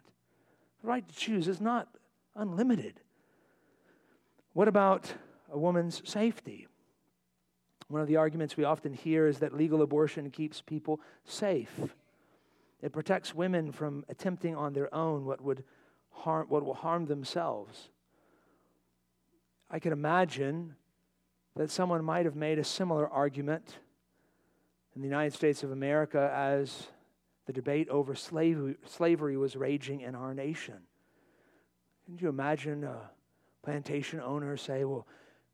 [0.84, 1.88] The right to choose is not
[2.36, 3.02] unlimited.
[4.54, 5.12] What about
[5.52, 6.68] a woman's safety?
[7.88, 11.96] One of the arguments we often hear is that legal abortion keeps people safe.
[12.82, 15.63] It protects women from attempting on their own what would
[16.12, 17.89] harm, what will harm themselves.
[19.70, 20.76] I can imagine
[21.56, 23.80] that someone might have made a similar argument
[24.96, 26.88] in the United States of America as
[27.46, 30.78] the debate over slavery, slavery was raging in our nation.
[32.06, 33.10] Can you imagine a
[33.63, 35.06] plantation owner say, well,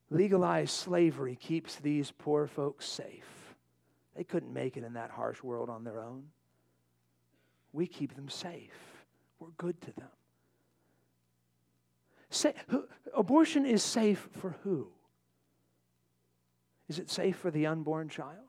[0.10, 3.56] legalized slavery keeps these poor folks safe?
[4.16, 6.26] They couldn't make it in that harsh world on their own
[7.76, 9.04] we keep them safe.
[9.40, 10.08] We're good to them.
[12.68, 12.86] Who,
[13.16, 14.88] abortion is safe for who?
[16.88, 18.48] Is it safe for the unborn child?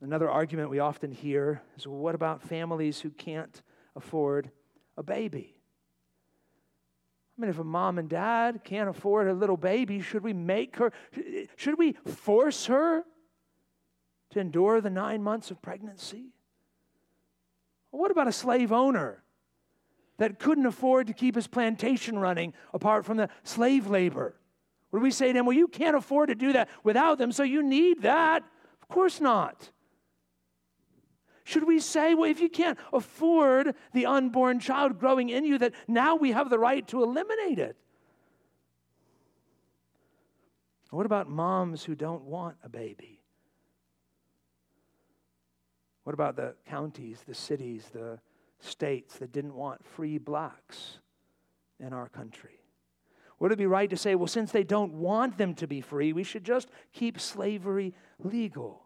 [0.00, 3.62] Another argument we often hear is well, what about families who can't
[3.96, 4.50] afford
[4.96, 5.56] a baby?
[7.36, 10.76] I mean, if a mom and dad can't afford a little baby, should we make
[10.76, 10.92] her,
[11.56, 13.04] should we force her
[14.30, 16.32] to endure the nine months of pregnancy?
[17.90, 19.22] What about a slave owner
[20.18, 24.36] that couldn't afford to keep his plantation running apart from the slave labor?
[24.92, 27.42] Would we say to him, Well, you can't afford to do that without them, so
[27.42, 28.44] you need that?
[28.82, 29.70] Of course not.
[31.44, 35.74] Should we say, well, if you can't afford the unborn child growing in you, that
[35.88, 37.76] now we have the right to eliminate it?
[40.90, 43.19] What about moms who don't want a baby?
[46.10, 48.18] What about the counties, the cities, the
[48.58, 50.98] states that didn't want free blacks
[51.78, 52.58] in our country?
[53.38, 56.12] Would it be right to say, well, since they don't want them to be free,
[56.12, 58.82] we should just keep slavery legal?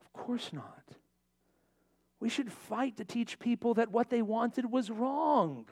[0.00, 0.84] Of course not.
[2.20, 5.66] We should fight to teach people that what they wanted was wrong.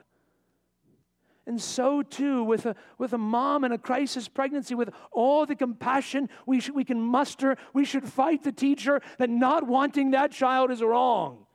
[1.48, 5.56] And so too with a, with a mom in a crisis pregnancy, with all the
[5.56, 10.70] compassion we, we can muster, we should fight the teacher that not wanting that child
[10.70, 11.46] is wrong.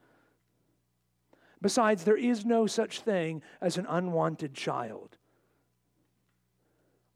[1.62, 5.16] Besides, there is no such thing as an unwanted child.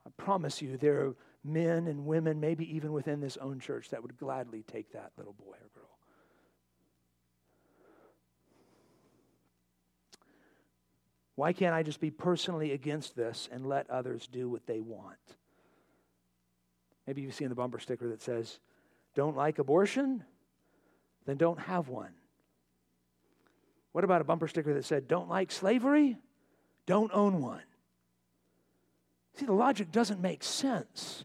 [0.07, 4.03] I promise you, there are men and women, maybe even within this own church, that
[4.03, 5.88] would gladly take that little boy or girl.
[11.39, 15.15] Why can't I just be personally against this and let others do what they want?
[17.07, 18.59] Maybe you've seen the bumper sticker that says,
[19.15, 20.25] Don't like abortion?
[21.27, 22.11] Then don't have one.
[23.93, 26.17] What about a bumper sticker that said, Don't like slavery?
[26.87, 27.63] Don't own one.
[29.37, 31.25] See, the logic doesn't make sense.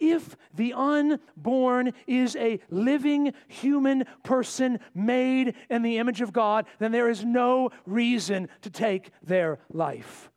[0.00, 6.90] If the unborn is a living human person made in the image of God, then
[6.90, 10.30] there is no reason to take their life.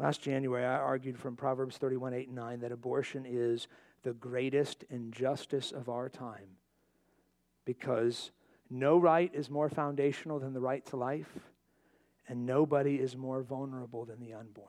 [0.00, 3.68] Last January, I argued from Proverbs 31 8 and 9 that abortion is
[4.02, 6.56] the greatest injustice of our time
[7.64, 8.32] because
[8.68, 11.51] no right is more foundational than the right to life
[12.28, 14.68] and nobody is more vulnerable than the unborn.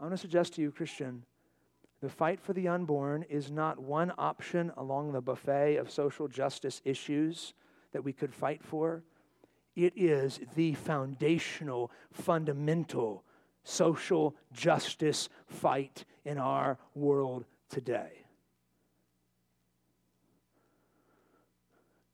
[0.00, 1.24] I want to suggest to you, Christian,
[2.00, 6.80] the fight for the unborn is not one option along the buffet of social justice
[6.84, 7.54] issues
[7.92, 9.02] that we could fight for.
[9.74, 13.24] It is the foundational, fundamental
[13.64, 18.24] social justice fight in our world today.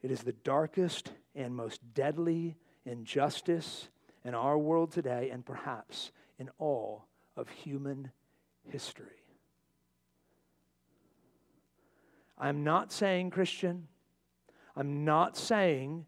[0.02, 3.88] It is the darkest and most deadly injustice
[4.24, 7.06] in our world today and perhaps in all
[7.36, 8.10] of human
[8.68, 9.06] history.
[12.38, 13.88] I'm not saying, Christian,
[14.76, 16.06] I'm not saying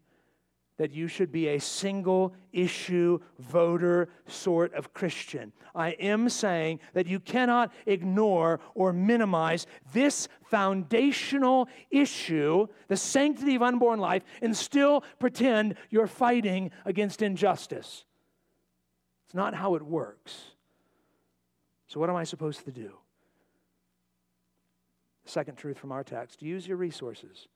[0.77, 5.51] that you should be a single issue voter sort of Christian.
[5.73, 13.61] I am saying that you cannot ignore or minimize this foundational issue, the sanctity of
[13.61, 18.05] unborn life, and still pretend you're fighting against injustice.
[19.25, 20.51] It's not how it works.
[21.87, 22.93] So, what am I supposed to do?
[25.25, 27.47] Second truth from our text use your resources.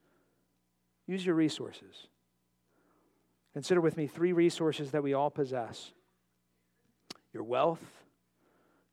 [1.08, 2.08] Use your resources.
[3.54, 5.92] Consider with me three resources that we all possess
[7.34, 7.84] your wealth,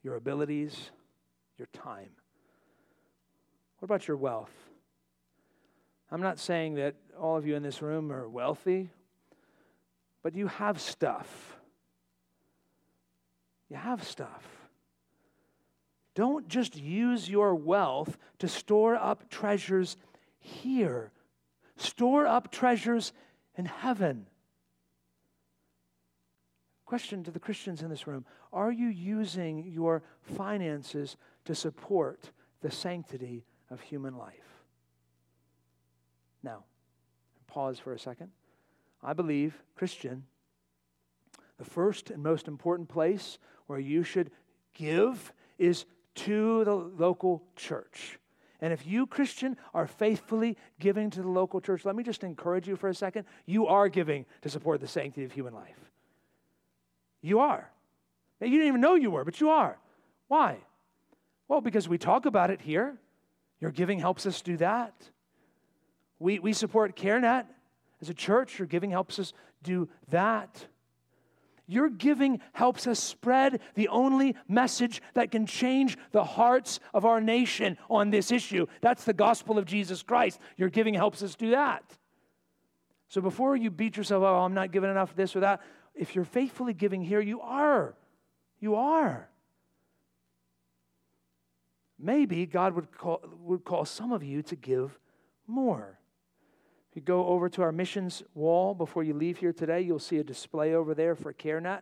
[0.02, 0.90] your abilities,
[1.56, 2.10] your time.
[3.78, 4.52] What about your wealth?
[6.10, 8.90] I'm not saying that all of you in this room are wealthy,
[10.22, 11.56] but you have stuff.
[13.68, 14.44] You have stuff.
[16.14, 19.96] Don't just use your wealth to store up treasures
[20.40, 21.12] here,
[21.76, 23.12] store up treasures
[23.56, 24.26] in heaven.
[26.88, 32.30] Question to the Christians in this room Are you using your finances to support
[32.62, 34.64] the sanctity of human life?
[36.42, 36.64] Now,
[37.46, 38.30] pause for a second.
[39.02, 40.24] I believe, Christian,
[41.58, 44.30] the first and most important place where you should
[44.72, 45.84] give is
[46.14, 48.18] to the local church.
[48.62, 52.66] And if you, Christian, are faithfully giving to the local church, let me just encourage
[52.66, 53.26] you for a second.
[53.44, 55.90] You are giving to support the sanctity of human life.
[57.20, 57.70] You are.
[58.40, 59.78] You didn't even know you were, but you are.
[60.28, 60.58] Why?
[61.48, 62.96] Well, because we talk about it here.
[63.60, 64.94] Your giving helps us do that.
[66.18, 67.46] We, we support CareNet
[68.00, 68.58] as a church.
[68.58, 70.66] Your giving helps us do that.
[71.66, 77.20] Your giving helps us spread the only message that can change the hearts of our
[77.20, 78.66] nation on this issue.
[78.80, 80.40] That's the gospel of Jesus Christ.
[80.56, 81.82] Your giving helps us do that.
[83.08, 85.60] So before you beat yourself, oh, I'm not giving enough this or that,
[85.98, 87.94] if you're faithfully giving here, you are.
[88.60, 89.28] You are.
[91.98, 94.98] Maybe God would call, would call some of you to give
[95.46, 95.98] more.
[96.90, 100.18] If you go over to our missions wall before you leave here today, you'll see
[100.18, 101.80] a display over there for CareNet.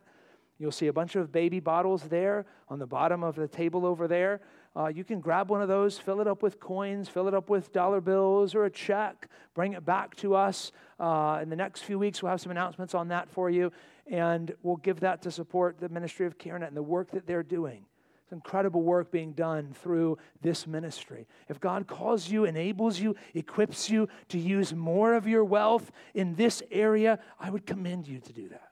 [0.58, 4.08] You'll see a bunch of baby bottles there on the bottom of the table over
[4.08, 4.40] there.
[4.74, 7.50] Uh, you can grab one of those, fill it up with coins, fill it up
[7.50, 10.72] with dollar bills or a check, bring it back to us.
[10.98, 13.70] Uh, in the next few weeks, we'll have some announcements on that for you,
[14.10, 17.42] and we'll give that to support the ministry of CareNet and the work that they're
[17.42, 17.86] doing.
[18.22, 21.28] It's incredible work being done through this ministry.
[21.48, 26.34] If God calls you, enables you, equips you to use more of your wealth in
[26.34, 28.68] this area, I would commend you to do that.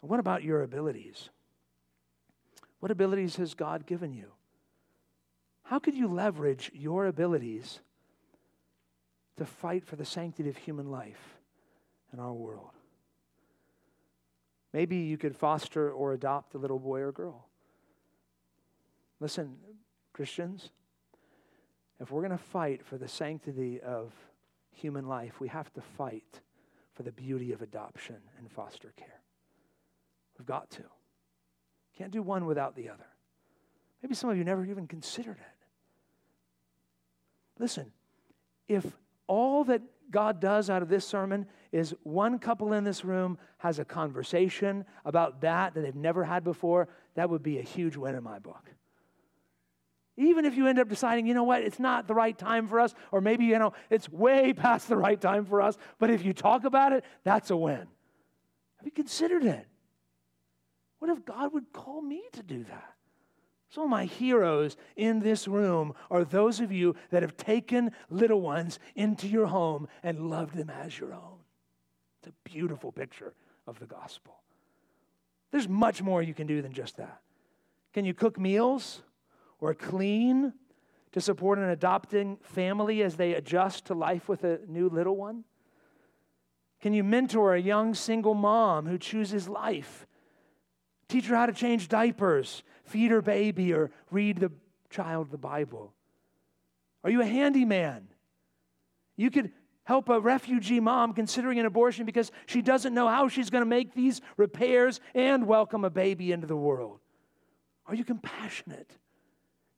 [0.00, 1.30] What about your abilities?
[2.80, 4.32] What abilities has God given you?
[5.62, 7.80] How could you leverage your abilities
[9.36, 11.38] to fight for the sanctity of human life
[12.12, 12.70] in our world.
[14.72, 17.46] Maybe you could foster or adopt a little boy or girl.
[19.20, 19.56] Listen,
[20.12, 20.70] Christians,
[22.00, 24.12] if we're going to fight for the sanctity of
[24.70, 26.40] human life, we have to fight
[26.94, 29.20] for the beauty of adoption and foster care.
[30.38, 30.82] We've got to.
[31.96, 33.06] Can't do one without the other.
[34.02, 35.66] Maybe some of you never even considered it.
[37.58, 37.92] Listen,
[38.66, 38.84] if
[39.26, 39.82] all that
[40.12, 44.84] God does out of this sermon is one couple in this room has a conversation
[45.04, 48.38] about that that they've never had before, that would be a huge win in my
[48.38, 48.70] book.
[50.16, 52.78] Even if you end up deciding, you know what, it's not the right time for
[52.78, 56.24] us, or maybe, you know, it's way past the right time for us, but if
[56.24, 57.78] you talk about it, that's a win.
[57.78, 59.66] Have you considered it?
[60.98, 62.94] What if God would call me to do that?
[63.74, 68.78] Of my heroes in this room are those of you that have taken little ones
[68.94, 71.38] into your home and loved them as your own.
[72.18, 73.32] It's a beautiful picture
[73.66, 74.34] of the gospel.
[75.50, 77.20] There's much more you can do than just that.
[77.92, 79.02] Can you cook meals
[79.58, 80.52] or clean
[81.12, 85.44] to support an adopting family as they adjust to life with a new little one?
[86.80, 90.06] Can you mentor a young single mom who chooses life?
[91.12, 94.50] Teach her how to change diapers, feed her baby, or read the
[94.88, 95.92] child the Bible?
[97.04, 98.08] Are you a handyman?
[99.18, 99.52] You could
[99.84, 103.68] help a refugee mom considering an abortion because she doesn't know how she's going to
[103.68, 107.00] make these repairs and welcome a baby into the world.
[107.84, 108.96] Are you compassionate?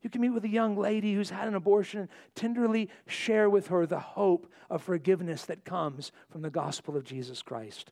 [0.03, 3.67] You can meet with a young lady who's had an abortion and tenderly share with
[3.67, 7.91] her the hope of forgiveness that comes from the gospel of Jesus Christ.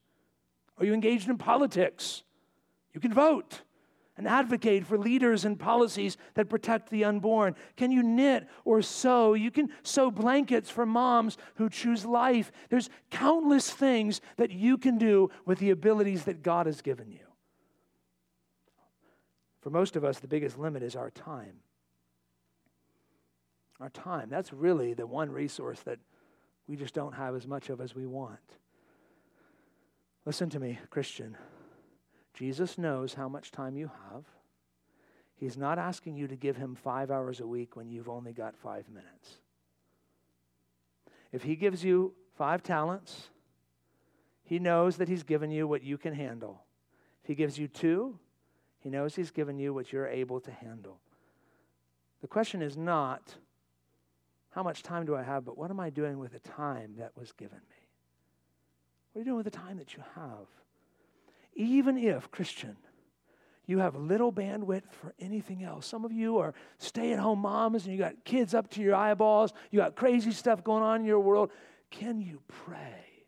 [0.78, 2.22] Are you engaged in politics?
[2.92, 3.62] You can vote
[4.16, 7.54] and advocate for leaders and policies that protect the unborn?
[7.76, 9.34] Can you knit or sew?
[9.34, 12.52] You can sew blankets for moms who choose life.
[12.68, 17.26] There's countless things that you can do with the abilities that God has given you.
[19.62, 21.60] For most of us, the biggest limit is our time.
[23.80, 24.28] Our time.
[24.28, 25.98] That's really the one resource that
[26.66, 28.38] we just don't have as much of as we want.
[30.24, 31.36] Listen to me, Christian.
[32.34, 34.24] Jesus knows how much time you have.
[35.34, 38.56] He's not asking you to give him five hours a week when you've only got
[38.56, 39.38] five minutes.
[41.32, 43.28] If he gives you five talents,
[44.44, 46.62] he knows that he's given you what you can handle.
[47.22, 48.18] If he gives you two,
[48.78, 50.98] he knows he's given you what you're able to handle.
[52.20, 53.34] The question is not,
[54.50, 57.16] how much time do I have, but what am I doing with the time that
[57.16, 57.88] was given me?
[59.12, 60.46] What are you doing with the time that you have?
[61.54, 62.76] Even if, Christian,
[63.66, 65.86] you have little bandwidth for anything else.
[65.86, 68.94] Some of you are stay at home moms and you got kids up to your
[68.94, 71.50] eyeballs, you got crazy stuff going on in your world.
[71.90, 73.26] Can you pray?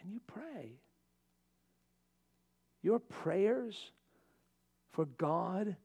[0.00, 0.80] Can you pray?
[2.82, 3.92] Your prayers
[4.92, 5.76] for God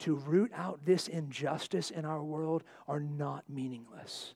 [0.00, 4.34] to root out this injustice in our world are not meaningless.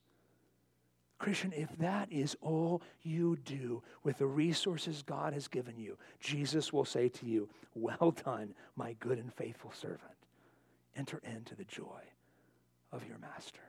[1.19, 6.73] Christian, if that is all you do with the resources God has given you, Jesus
[6.73, 10.03] will say to you, Well done, my good and faithful servant.
[10.97, 12.03] Enter into the joy
[12.93, 13.61] of your master.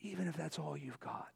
[0.00, 1.28] Even if that's all you've got,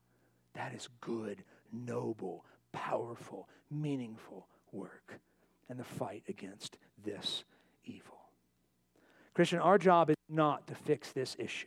[0.55, 1.43] that is good,
[1.73, 5.19] noble, powerful, meaningful work
[5.69, 7.45] and the fight against this
[7.85, 8.19] evil.
[9.35, 11.67] Christian, our job is not to fix this issue.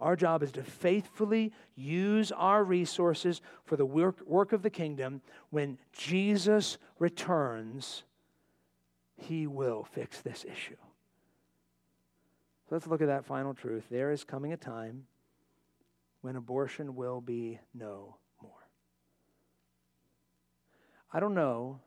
[0.00, 5.22] Our job is to faithfully use our resources for the work, work of the kingdom.
[5.50, 8.04] When Jesus returns,
[9.16, 10.76] he will fix this issue.
[12.68, 13.84] So let's look at that final truth.
[13.90, 15.06] There is coming a time
[16.20, 18.68] when abortion will be no more.
[21.12, 21.80] I don't know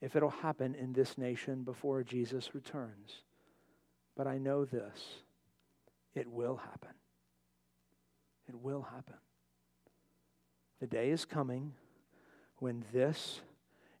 [0.00, 3.22] if it'll happen in this nation before Jesus returns,
[4.16, 5.22] but I know this
[6.14, 6.94] it will happen.
[8.48, 9.16] It will happen.
[10.80, 11.72] The day is coming
[12.58, 13.40] when this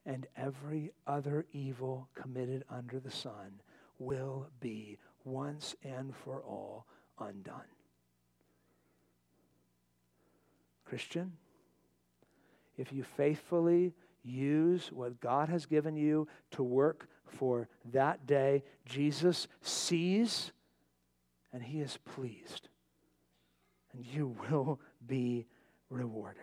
[0.06, 3.60] and every other evil committed under the sun
[3.98, 6.86] will be once and for all
[7.18, 7.68] undone.
[10.84, 11.32] Christian,
[12.76, 13.92] if you faithfully
[14.24, 20.50] use what God has given you to work for that day, Jesus sees
[21.52, 22.68] and he is pleased.
[23.92, 25.46] And you will be
[25.88, 26.42] rewarded.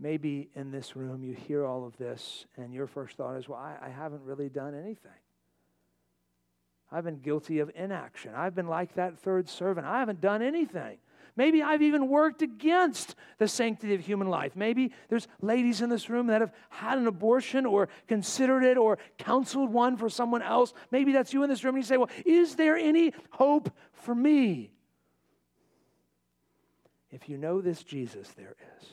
[0.00, 3.58] Maybe in this room you hear all of this, and your first thought is, Well,
[3.58, 5.10] I, I haven't really done anything.
[6.90, 8.32] I've been guilty of inaction.
[8.34, 9.86] I've been like that third servant.
[9.86, 10.98] I haven't done anything.
[11.38, 14.56] Maybe I've even worked against the sanctity of human life.
[14.56, 18.98] Maybe there's ladies in this room that have had an abortion or considered it or
[19.18, 20.74] counseled one for someone else.
[20.90, 24.16] Maybe that's you in this room and you say, Well, is there any hope for
[24.16, 24.72] me?
[27.12, 28.88] If you know this Jesus, there is.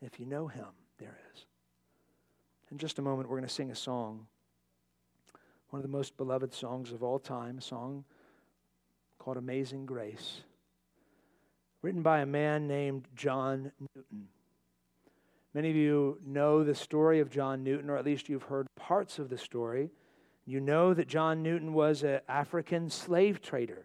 [0.00, 0.64] If you know him,
[0.98, 1.44] there is.
[2.70, 4.26] In just a moment, we're going to sing a song,
[5.68, 8.06] one of the most beloved songs of all time, a song
[9.20, 10.40] called Amazing Grace,
[11.82, 14.28] written by a man named John Newton.
[15.52, 19.18] Many of you know the story of John Newton, or at least you've heard parts
[19.18, 19.90] of the story.
[20.46, 23.84] You know that John Newton was an African slave trader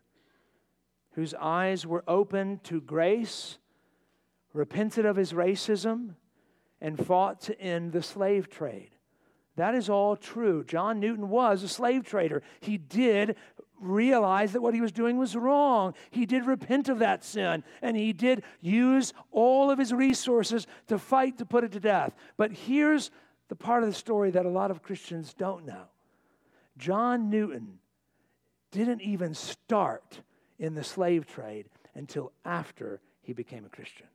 [1.15, 3.57] whose eyes were opened to grace,
[4.53, 6.15] repented of his racism,
[6.79, 8.91] and fought to end the slave trade.
[9.55, 10.63] That is all true.
[10.65, 12.41] John Newton was a slave trader.
[12.59, 13.37] He did
[13.85, 15.93] realize that what he was doing was wrong.
[16.09, 20.97] He did repent of that sin, and he did use all of his resources to
[20.97, 22.15] fight to put it to death.
[22.37, 23.11] But here's
[23.47, 25.85] the part of the story that a lot of Christians don't know
[26.77, 27.79] John Newton
[28.71, 30.21] didn't even start
[30.59, 34.07] in the slave trade until after he became a Christian.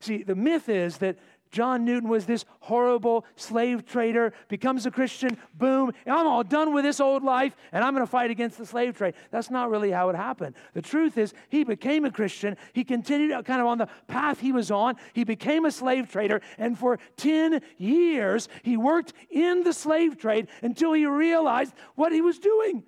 [0.00, 1.18] See, the myth is that
[1.50, 6.84] John Newton was this horrible slave trader, becomes a Christian, boom, I'm all done with
[6.84, 9.14] this old life and I'm going to fight against the slave trade.
[9.30, 10.54] That's not really how it happened.
[10.74, 12.56] The truth is, he became a Christian.
[12.72, 14.96] He continued uh, kind of on the path he was on.
[15.12, 20.48] He became a slave trader, and for 10 years, he worked in the slave trade
[20.62, 22.84] until he realized what he was doing.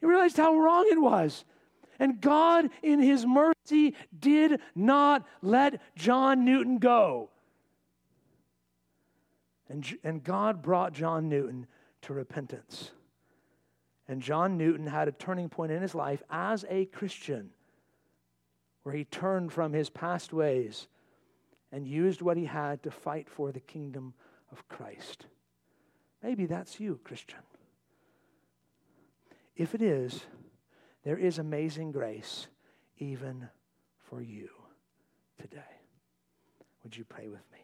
[0.00, 1.44] He realized how wrong it was.
[1.98, 7.30] And God, in His mercy, did not let John Newton go.
[9.74, 11.66] And, and God brought John Newton
[12.02, 12.92] to repentance.
[14.06, 17.50] And John Newton had a turning point in his life as a Christian
[18.84, 20.86] where he turned from his past ways
[21.72, 24.14] and used what he had to fight for the kingdom
[24.52, 25.26] of Christ.
[26.22, 27.40] Maybe that's you, Christian.
[29.56, 30.24] If it is,
[31.02, 32.46] there is amazing grace
[32.98, 33.48] even
[33.98, 34.50] for you
[35.36, 35.58] today.
[36.84, 37.63] Would you pray with me?